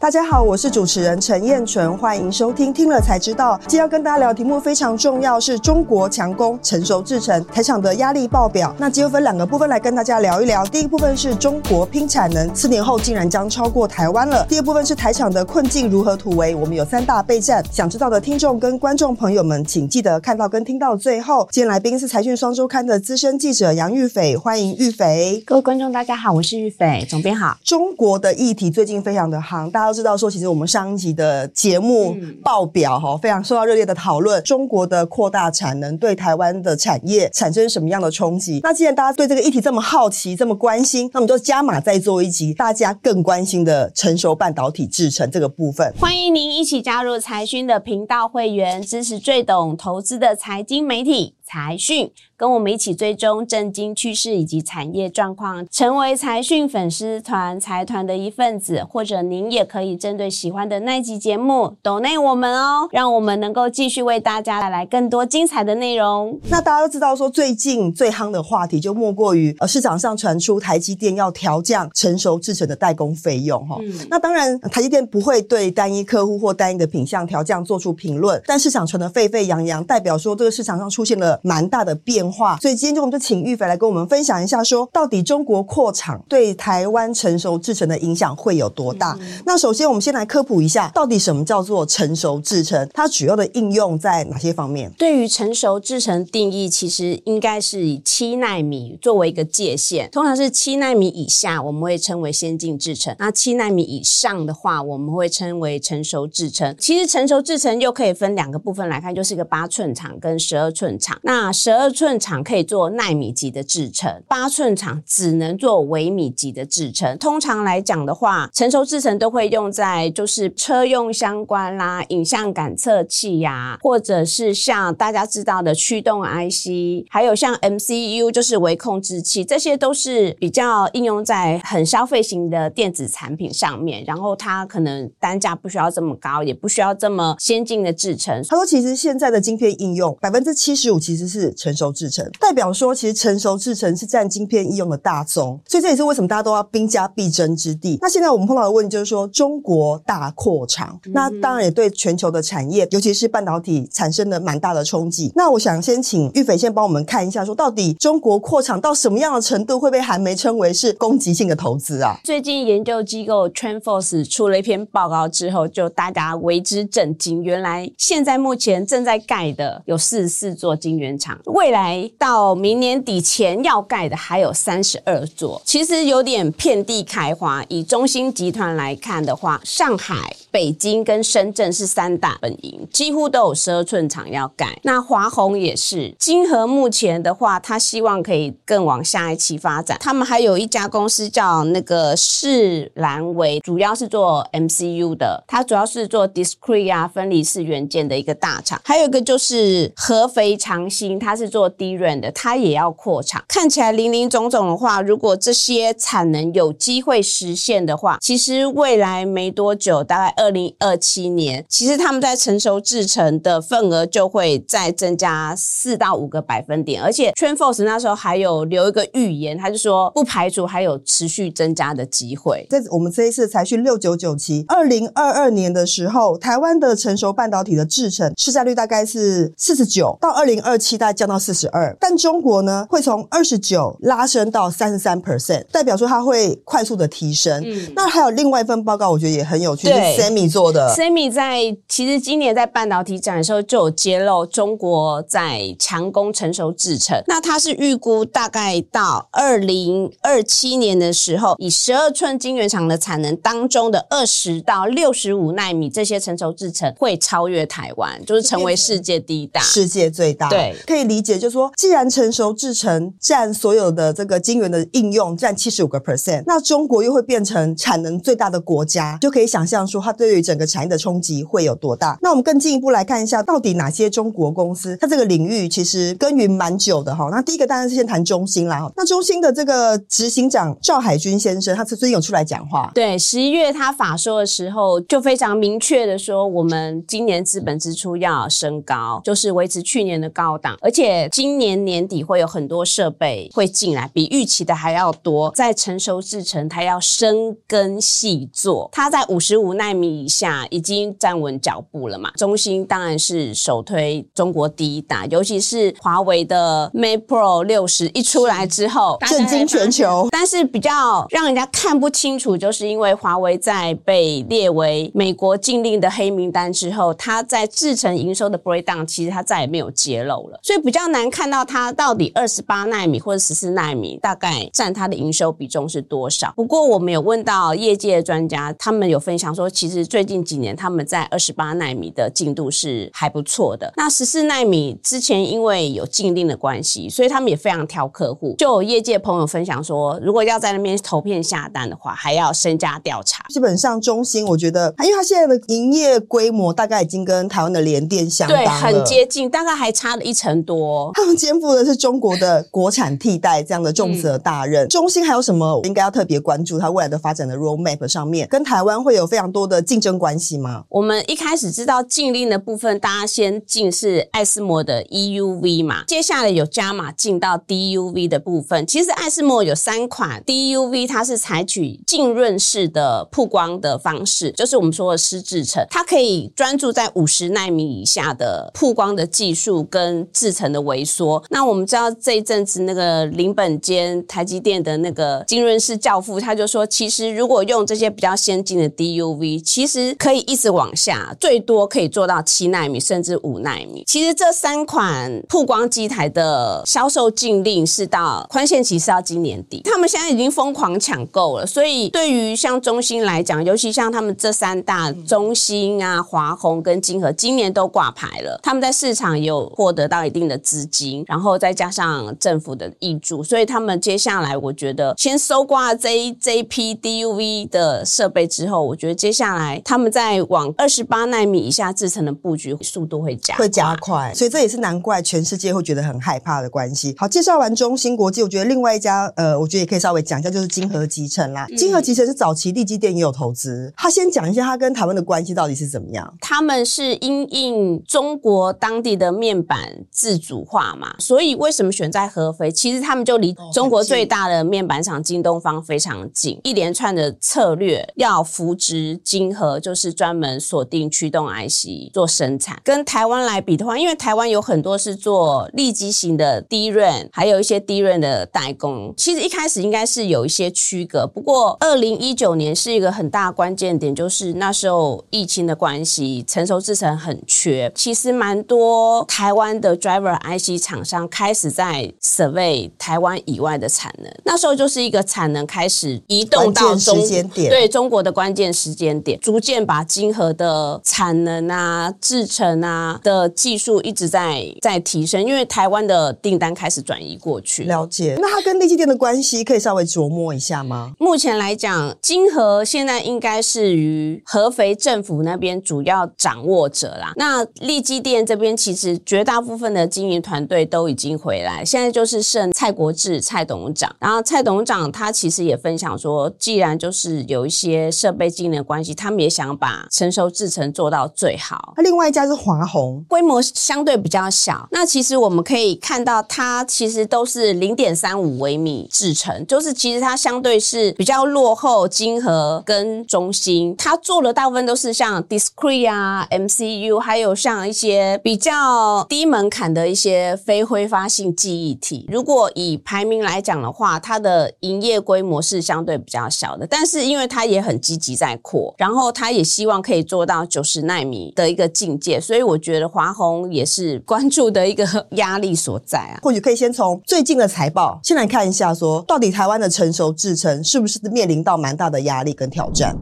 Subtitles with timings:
[0.00, 2.72] 大家好，我是主持人陈燕纯，欢迎收听。
[2.72, 8.72] 听了才知道，今天要跟大家聊题目非常重要，是中国强攻成熟制程，台厂的压力爆表。
[8.78, 10.64] 那今天分两个部分来跟大家聊一聊。
[10.66, 14.46] 第一部分是中国拼产能，四年后竟然将超过台湾了。
[14.48, 17.60] 第二部分是台厂的困境如何突围，我们有三大备战。
[17.68, 21.48] 想知道的听众跟观众朋友们，请记得看到跟听到最后。
[21.50, 25.42] 今天来宾是财讯双周刊的资深记者杨玉斐，欢迎玉斐。
[25.44, 27.58] 各位观众大家好，我是玉斐，总编好。
[27.64, 34.42] 中国的议题最近非常的夯，大都知道说，其实我们上一集的节目爆表哈，非常受到热烈的讨论。
[34.42, 38.60] 中国的扩大产能对台湾的产业产生什么样的冲击？
[38.62, 45.92] 那既然大家对这个议题这么好奇、这么关心，那我们就加码再做一集，大家更关心的成熟半导体制成这个部分。
[45.98, 52.10] 欢迎您一起加入财讯的频道会员，支持最懂投资的财经媒体财讯。
[52.36, 66.38] 跟我们一起追踪震惊趋势以及产业状况，成为财讯粉丝团财团的一份子，或者您也可以针对喜欢的那集节目抖内我们哦，让我们能够继续为大家带来更多精彩的内容。
[66.48, 73.78] 那大家都知道说，最近最夯的话题就莫过于呃市场上传出台积电要调降成熟制成的代工费用哈。
[74.08, 82.28] 那当然，台积电不会对单一客户或单一的品项调降做出评论，但市场传得沸沸扬扬，代表说这个市场上出现了蛮大的变。
[82.30, 89.18] 化，所以今天就我们就请玉斐来跟我们分享一下，说到底中国扩厂对台湾成熟制成的影响会有多大？
[89.46, 92.86] 那首先我们先来科普一下，到底什么叫做成熟制成？
[92.92, 94.92] 它主要的应用在哪些方面？
[94.98, 106.74] 对于成熟制成定义，其实应该是以七纳米作为一个界限，通常是七纳米以下，我们会称为先进制成；那七纳米以上的话，我们会称为成熟制成。
[106.78, 111.18] 其实成熟制成又可以分两个部分来看，就是一个八寸厂跟十二寸厂。
[111.28, 117.18] 那十二寸厂可以做纳米级的制程，八寸厂只能做微米级的制程。
[117.18, 134.02] 通常来讲的话，成熟制程都会用在就是车用相关啦，影像感测器呀，或者是像大家知道的驱动 IC，还有像 MCU 就是微控制器，这些都是比较应用在很消费型的电子产品上面。
[134.06, 138.42] 然后它可能单价不需要这么高，也不需要这么先进的制程。
[138.48, 142.08] 他说，其实现在的晶片应用百分之七十五其实是成熟制。
[142.40, 147.98] 代表说，其实成熟制程是占晶片应用的大宗，所以这也是为什么大家都要兵家必争之地。
[148.00, 155.30] 那现在我们碰到的问题就是说，中国大扩厂，那当然也对全球的产业，尤其是半导体产生了蛮大的冲击。
[155.36, 162.18] 那我想先请玉斐先帮我们看一下，说到底中国扩厂到什么样的程度会被韩媒称为是攻击性的投资啊？
[162.24, 167.42] 最近研究机构 TrendForce 出了一篇报告之后，就大家为之震惊。
[167.42, 172.10] 原来现在目前正在盖的有四十四座晶圆厂，未来。
[172.18, 177.64] 到明年底前要盖的还有三十二座，其实有点遍地开花。
[177.68, 184.76] 以中芯集团来看的话，上海、北京跟深圳是三大本营，几乎都有十二寸厂要盖。
[184.82, 189.96] 那华虹也是，金河目前的话，他希望可以更往下一期发展。
[190.00, 198.80] 他们还有一家公司叫那个世兰维，主要是做 MCU 的，它主要是做 discrete 啊分离式元件的一个大厂。
[198.84, 222.66] 还有一个就是合肥长兴，它是做 D 润的，它也要扩厂，看起来零零总总的话，如果这些产能有机会实现的话，其实未来没多久，大概二零二七年，其实他们在成熟制成的份额就会再增加四到五个百分点，而且 t r e n f o r c e 那时候还有留一个预言，他就说不排除还有持续增加的机会。
[222.70, 231.94] 在我们这一次才去六九九期，二零二二年的时候，台湾的成熟半导体的制程市占率大概是四十九，到二零二七大概降到四十二。
[232.00, 237.62] 但中国呢，会从二十九拉升到三十三 percent，代表说它会快速的提升。
[237.64, 240.94] 嗯，那还有另外一份报告，我觉得也很有趣，是 Semi 做的。
[240.94, 247.20] Semi 在其实今年在半导体展的时候就有揭露，中国在强攻成熟制程。
[247.26, 260.48] 那它是预估大概到二零二七年的时候，以十二寸晶圆厂的产能当中的二十到六十五纳米这些成熟制程会超越台湾，就是成为世界第一大，世界最大。
[260.48, 261.70] 对，可以理解，就是说。
[261.76, 272.18] 既然成熟制成占所有的这个晶圆的应用占七十五个 percent，那中国又会变成产能最大的国家，就可以想象说它对于整个产业的冲击会有多大。
[272.20, 277.28] 那我们更进一步来看一下，到底哪些中国公司它这个领域其实耕耘蛮久的哈。
[277.30, 278.90] 那第一个当然是先谈中芯啦。
[278.96, 282.90] 那中芯的这个执行长赵海军先生，他是最近有出来讲话。
[282.94, 295.50] 对，十一月他法说的时候就非常明确的说，我们今年资本支出要升高，就是维持去年的高档，而且今年年底会有很多设备会进来，比预期的还要多。
[295.54, 302.30] 在成熟制程，它要深耕细作，它在五十五纳米以下已经站稳脚步了嘛。
[302.32, 310.28] 中芯当然是首推中国第一大，尤其是华为的 Mate Pro 六十一出来之后，震惊全球。
[310.30, 326.52] 但是比较让人家看不清楚，就是因为华为在被列为美国禁令的黑名单之后，它在制程营收的 breakdown，其实它再也没有揭露了，所以比较难看到它到底二十八纳米或者十四纳米大概占它的营收比重是多少。
[326.56, 333.92] 不过我们有问到业界的专家，他们有分享说，其实最近几年他们在二十八纳米的进度是还不错的。
[333.96, 338.54] 那十四纳米之前因为有禁令的关系，所以他们也非常挑客户。
[338.58, 343.44] 就有业界朋友分享说，如果要在那边投片下单的话，还要深加调查。
[343.48, 351.10] 基本上中芯，我觉得，因为它现在的营业规模大概已经跟台湾的联电相当对，很接近，大概还差了一成多。
[351.14, 354.88] 他们肩负的是中国的国产替代这样的重责大任。
[354.88, 356.78] 中兴还有什么应该要特别关注？
[356.78, 360.84] 它未来的发展的 roadmap 上面，跟台湾会有非常多的竞争关系吗？
[360.88, 368.86] 我们一开始知道禁令的部分，大家先进是爱斯摩的 EUV 嘛，接下来有加码进到 DUV 的部分。
[368.86, 381.42] 其实爱斯摩有三款 DUV，它是采取浸润式的曝光的方式，就是我们说的湿制程，它可以专注在五十纳米以下的曝光的技术跟制程的微缩。
[381.50, 394.04] 那我们知道这一阵子那个林本坚台积电的那个金润式教父，他就说，其实如果用这些比较先进的 DUV，其实可以一直往下，最多可以做到七纳米甚至五纳米。
[394.06, 401.66] 其实这三款曝光机台的销售禁令是到宽限期是到今年底，他们现在已经疯狂抢购了。
[401.66, 427.14] 所以对于像中芯来讲，尤其像他们这三大中芯啊、华虹跟金河，今年都挂牌了，他们在市场有获得到一定的资金，然后再加上政府的挹注，所以他们接下来我觉得先收刮这一这一批 DUV 的设备之后，我觉得接下来他们在往二十八纳米以下制成的布局速度会加会加快，所以这也是难怪全世界会觉得很害怕的关系。
[427.16, 431.66] 好，介绍完中芯国际，我觉得另外一家呃，我觉得也可以稍微讲一下，就是金河集成啦。
[431.76, 436.34] 金河集成是早期立基电也有投资，他先讲一下他跟台湾的关系到底是怎么样。
[436.40, 439.78] 他们是因应中国当地的面板
[440.10, 442.70] 自主化嘛，所以为什么选在合肥？
[442.70, 452.80] 其实他们就离中国最大的面板厂京东方非常近，一连串的策略要扶植金河，就是专门锁定驱动 IC 做生产。
[452.84, 461.26] 跟台湾来比的话，因为台湾有很多是做立基型的低润，还有一些低润的代工，其实一开始应该是有一些区隔。
[461.26, 487.84] 不过二零一九年是一个很大关键点，就是那时候疫情的关系，成熟制程很缺，其实蛮多台湾的 driver IC 厂商开始在 survey 台湾以外的产能，那时候就是一个产能开始移动到中点对中国的关键时间点，逐渐把晶核的产能啊、制程啊的技术一直在在提升，因为台湾的订单开始转移过去。
[487.84, 491.12] 了解，那它跟立积电的关系可以稍微琢磨一下吗？
[491.18, 497.32] 目前来讲，晶核现在应该是于合肥政府那边主要掌握者啦。
[497.36, 504.14] 那立积电这边其实绝大部分的经营团队都已经回来，现在就是剩蔡国志蔡董事长。
[504.18, 511.94] 然后蔡董事长他其实也分享说，既然就是有一些设备经营的关系，他们也想把成熟制程做到最好。
[511.96, 514.88] 那另外一家是华虹，规模相对比较小。
[514.90, 523.94] 那其实我们可以看到，它其实都是零点三五微米制程，就是其实它相对是比较落后金和跟中芯。
[523.96, 532.26] 它做的大部分都是像 discrete 啊、MCU，还有像一些比较低门槛的一些非挥发性记忆体。
[532.28, 546.40] 如果以排名来讲的话，它的营业规模是相对比较小的，但是因为它也很积极在扩，然后它也希望可以做到九十纳米的一个境界，所以我觉得华虹也是关注的一个压力所在啊。
[546.42, 553.16] 或许可以先从最近的财报先来看一下，说到底台湾的成熟制程是不是面临到蛮大的压力跟挑战？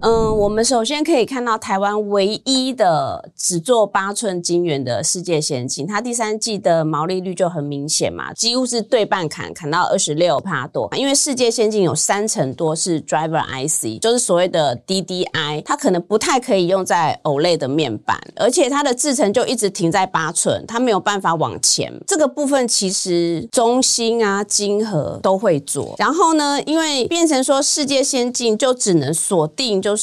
[0.00, 10.88] 嗯，我们首先可以看到台湾唯一的只做八寸晶圆的世界先进，它第三季的毛利率就很明显嘛，几乎是对半砍，砍到二十六帕多。
[10.96, 21.92] 因为世界先进有三成多是 driver IC，就是所谓的 DDI，它可能不太可以用在 OLED 的面板，而且它的制程就一直停在八寸，它没有办法往前。
[22.06, 25.96] 这个部分其实中芯啊、金河都会做。
[25.98, 29.82] 然后呢，因为变成说世界先进就只能锁定。
[29.88, 29.96] 就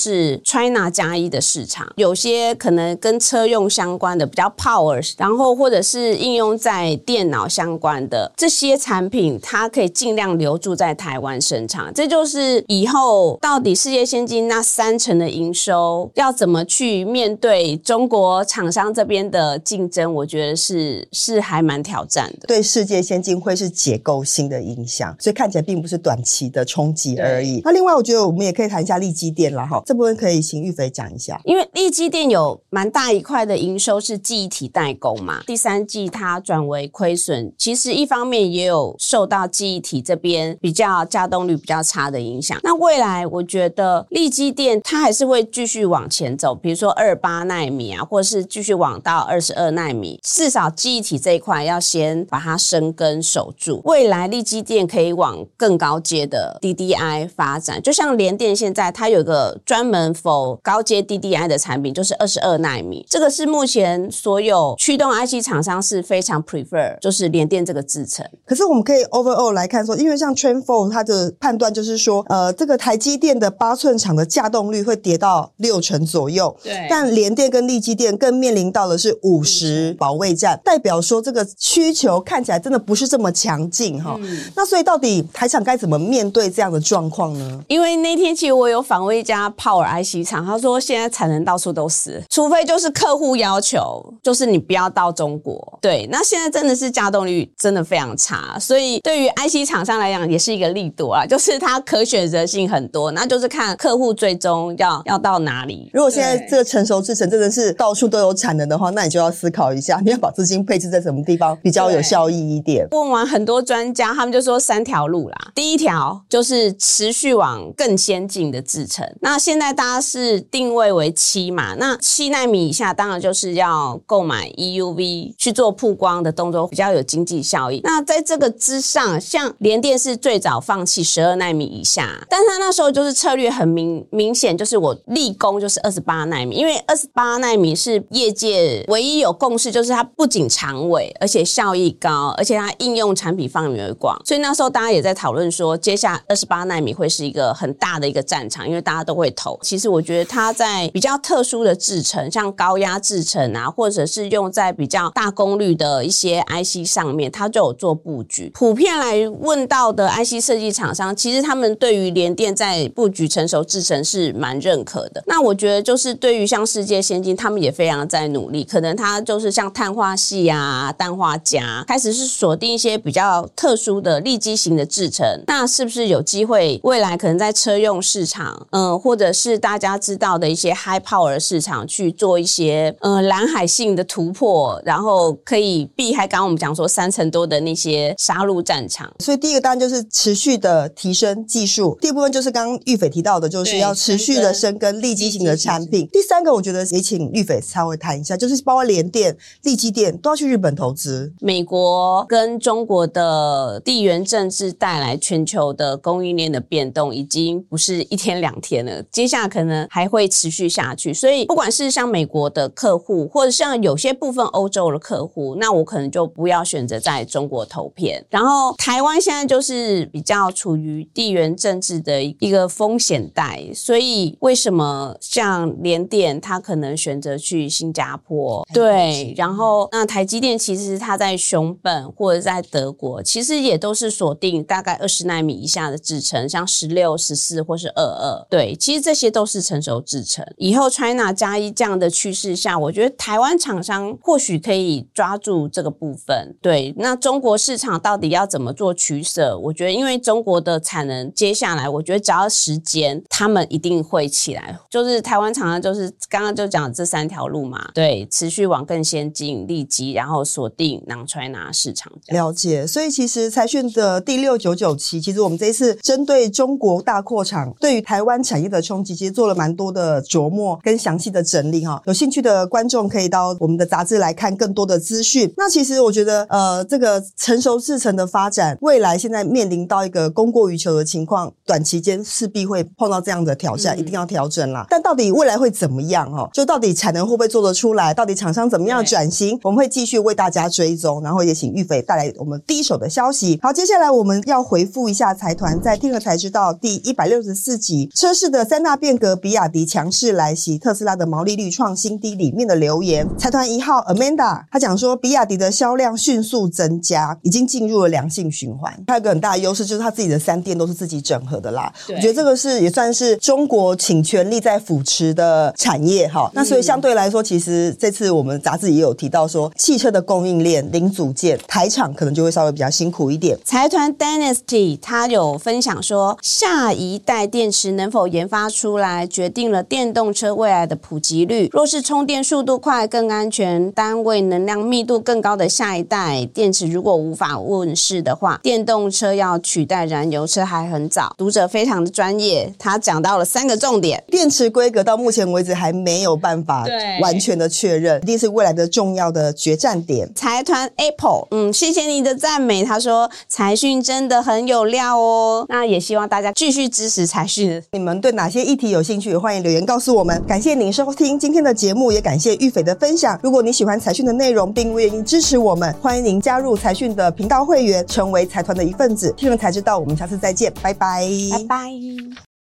[0.44, 11.92] China 加一的市场，有些可能跟车用相关的比较 power，然后或者是应用在电脑相关的这些产品，它可以尽量留住在台湾生产。
[11.94, 22.48] 这就是以后到底世界先进那三成的营收要怎么去面对中国厂商这边的竞争，我觉得是是还蛮挑战的。
[22.48, 27.62] 对世界先进会是结构性的影响，所以看起来并不是短期的冲击而已。
[27.64, 31.40] 那另外，我觉得我们也可以谈一下利基电了哈，这部分可以请玉肥讲一下。
[31.44, 42.60] 因为利基电有蛮大一块的营收是记忆体代工嘛，第三季它转为亏损，其实一方面也有受到记忆体这边比较加动率比较差的影响。
[42.64, 53.82] 那未来我觉得利基电它还是会继续往前走，比如说二八纳米啊，或者是继续往到二十二纳米，至少记忆体这一块要先把它生根守住。
[53.86, 68.26] 未来利基电可以往更高阶的 DDI 发展，就像联电现在它有个专门否高阶 DDI 的产品，就是二十二纳米，这个是目前所有驱动 IC 厂商是非常 prefer，就是联电这个制程。
[68.46, 76.86] 可是我们可以 overall 来看说，因为像 Trendful 它的判断就是说，呃，这个台积电的八寸厂的架动率会跌到六成左右，对。
[76.90, 84.20] 但联电跟力积电更面临到的是五十保卫战，代表说这个需求看起来真的不是这么强劲哈。
[84.56, 87.64] 那所以到底台厂该怎么面对这样的状况呢？
[87.68, 95.80] 因为那天其实我有访问一家 Power IC 厂，他说现在产能到处都是，除非就是客户要求，就是你不要到中国。
[95.82, 105.90] 对，那现在真的是加动率真的非常差，所以对于 IC 厂商来讲也是一个力度啊，就是它可选择性很多，那就是看客户最终要要到哪里。
[105.94, 112.88] 如果现在这个成熟制程真的是到处都有产能的话，那你就要思考一下，你要把资金配置在什么地方比较有效益一点。
[112.92, 119.06] 问完很多专家，他们就说三条路啦，第一条就是持续往更先进的制程。
[119.22, 127.80] 那现在大家是定位为七嘛，那七纳米以下当然就是要购买 EUV 去做曝光的动作，比较有经济效益。
[127.84, 144.20] 那在这个之上，像联电是最早放弃十二纳米以下，但他那时候就是策略很明明显，就是我立功就是二十八纳米，因为二十八纳米是业界唯一有共识，就是它不仅长尾，而且效益高，而且它应用产品范围广。
[144.26, 149.60] 所以那时候大家也在讨论说，接下二十八纳米会是一个很大的一个战场，因为大家都会头。
[149.62, 158.50] 其实我觉得它在比较特殊的制程，像高压制程啊，或者是用在比较大功率的一些 IC 上面，它就有做布局。
[158.54, 165.24] 普遍来问到的 IC 设计厂商，其实他们对于联电在布局成熟制程是蛮认可的。
[165.28, 168.64] 那我觉得就是对于像世界先进，他们也非常在努力。
[168.64, 175.26] 可能它就是像碳化系啊、氮化镓，开始是锁定一些比较特殊的立基型的制程。
[175.48, 189.12] 那是不是有机会未来可能在车用市场，嗯，或者是大家知道的一些 high power 市场去做一些呃蓝海性的突破，然后可以避开刚刚我们讲说三层多的那些杀戮战场。
[189.20, 196.08] 所以第一个当然就是持续的提升技术，第二部分就是刚刚玉斐提到的，就是要持续的深耕利基型的产品。
[196.12, 201.32] 第三个我觉得也请玉斐稍微谈一下，就是包括联电、利基电都要去日本投资。
[201.40, 211.14] 美国跟中国的地缘政治带来全球的供应链的变动，已经不是一天两天了，接下来可能还会持续下去。
[211.14, 218.24] 所以不管是像美国的客户，或者像有些部分欧洲的客户，那我可能就不要选择在中国投片。
[218.30, 228.68] 然后台湾现在就是比较处于地缘政治的一个风险带，所以为什么像联电，它可能选择去新加坡？
[228.74, 238.46] 对，然后那台积电其实它在熊本或者在德国，其实也都是锁定大概二十纳米以下的制程，像十六、十四或是二二。
[238.50, 240.44] 对，其实这些都是成熟制程。
[240.58, 246.58] 以后 China 加一这样的趋势下，我觉得台湾厂商或许可以抓住这个部分。
[246.60, 249.56] 对，那中国市场到底要怎么做取舍？
[249.60, 254.76] 我觉得，因为中国的产能接下来，我觉得只要时间，他们一定会起来。
[254.90, 262.12] 就是台湾厂商，就是刚刚就讲这三条路嘛，对，持续往更先进、立即，然后锁定囊 China 市场。
[262.30, 262.88] 了解。
[262.88, 272.00] 所以其实财讯的第六九九期，其实我们这一次针对中国大扩厂对于台湾产业的冲击，其实做了蛮多的琢磨跟详细的整理哈。
[272.06, 275.52] 有兴趣的观众可以到我们的杂志来看更多的资讯。
[275.58, 284.86] 那其实我觉得，呃，这个成熟制程的发展，未来现在面临到一个供过于求的情况，短期间势必会碰到这样的挑战，一定要调整啦。
[284.90, 286.32] 但到底未来会怎么样？
[286.32, 288.14] 哈，就到底产能会不会做得出来？
[288.14, 289.60] 到底厂商怎么样转型？
[289.64, 293.60] 我们会继续为大家追踪，然后也请玉斐带来我们第一手的消息。
[293.62, 298.86] 好，接下来我们要回复一下财团在《天和才知道》第一百六十四集车市的三。
[298.86, 303.28] 大变革，比亚迪强势来袭，特斯拉的毛利率创新低里面的留言。
[303.36, 308.96] 财团一号 Amanda 他讲说，比亚迪的销量迅速增加，已经进入了良性循环。
[309.08, 311.92] 它有个很大的优势就是它自己的三店都是自己整合的啦。
[312.10, 316.48] 我觉得这个是也算是中国请全力在扶持的产业哈。
[316.54, 323.58] 那所以相对来说，其实这次我们杂志也有提到说，汽车的供应链零组件台厂可能就会稍微比较辛苦一点。
[323.66, 331.70] 财团 Dynasty 他有分享说，下一代电池能否研发出来，决定了电动车未来的普及率。
[331.72, 341.34] 若是充电速度快、更安全、单位能量密度更高的下一代电池如果无法问世的话，电动车要取代燃油车还很早。
[341.38, 346.86] 读者非常的专业，他讲到了三个重点：电池规格到目前为止还没有办法
[347.22, 350.32] 完全的确认，一定是未来的重要的决战点。
[350.36, 352.84] 财团 Apple，嗯，谢谢你的赞美。
[352.84, 355.66] 他说财讯真的很有料哦。
[355.68, 357.82] 那也希望大家继续支持财讯。
[357.92, 359.36] 你们对哪些些议题有兴趣？
[359.36, 360.42] 欢迎留言告诉我们。
[360.48, 363.38] 感谢您收听今天的节目，也感谢玉斐的分享。
[363.44, 369.34] 如果你喜欢财讯的内容，并愿意支持我们，欢迎您加入财讯的频道会员，成为财团的一份子。
[369.36, 372.55] 听了才知道，我们下次再见，拜拜，拜拜。